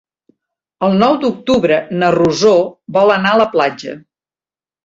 El 0.87 0.95
nou 1.03 1.17
d'octubre 1.25 1.77
na 2.05 2.11
Rosó 2.17 2.57
vol 2.99 3.15
anar 3.19 3.35
a 3.37 3.43
la 3.43 3.49
platja. 3.55 3.95